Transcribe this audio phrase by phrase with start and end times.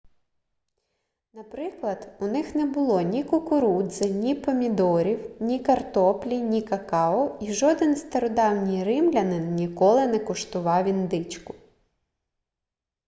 [1.33, 7.95] наприклад у них не було ні кукурудзи ні помідорів ні картоплі ні какао і жоден
[7.95, 11.53] стародавній римлянин ніколи не куштував індичку